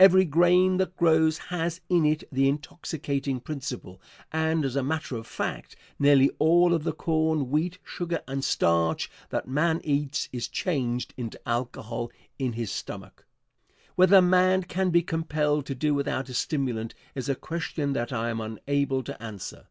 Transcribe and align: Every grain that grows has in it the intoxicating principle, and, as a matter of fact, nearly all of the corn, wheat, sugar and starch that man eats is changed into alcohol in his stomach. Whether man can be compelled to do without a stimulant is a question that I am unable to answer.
Every 0.00 0.24
grain 0.24 0.78
that 0.78 0.96
grows 0.96 1.36
has 1.36 1.82
in 1.90 2.06
it 2.06 2.24
the 2.32 2.48
intoxicating 2.48 3.38
principle, 3.38 4.00
and, 4.32 4.64
as 4.64 4.76
a 4.76 4.82
matter 4.82 5.14
of 5.14 5.26
fact, 5.26 5.76
nearly 5.98 6.30
all 6.38 6.72
of 6.72 6.84
the 6.84 6.92
corn, 6.94 7.50
wheat, 7.50 7.76
sugar 7.84 8.22
and 8.26 8.42
starch 8.42 9.10
that 9.28 9.46
man 9.46 9.82
eats 9.84 10.30
is 10.32 10.48
changed 10.48 11.12
into 11.18 11.38
alcohol 11.46 12.10
in 12.38 12.54
his 12.54 12.70
stomach. 12.72 13.26
Whether 13.94 14.22
man 14.22 14.62
can 14.62 14.88
be 14.88 15.02
compelled 15.02 15.66
to 15.66 15.74
do 15.74 15.92
without 15.92 16.30
a 16.30 16.32
stimulant 16.32 16.94
is 17.14 17.28
a 17.28 17.34
question 17.34 17.92
that 17.92 18.10
I 18.10 18.30
am 18.30 18.40
unable 18.40 19.02
to 19.02 19.22
answer. 19.22 19.66